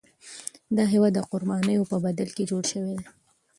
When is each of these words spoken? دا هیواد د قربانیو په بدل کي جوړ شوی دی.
دا 0.75 0.83
هیواد 0.93 1.13
د 1.15 1.19
قربانیو 1.31 1.89
په 1.91 1.97
بدل 2.05 2.29
کي 2.35 2.43
جوړ 2.49 2.63
شوی 2.71 2.93
دی. 2.99 3.07